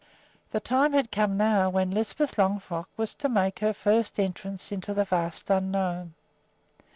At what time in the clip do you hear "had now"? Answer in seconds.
0.93-1.63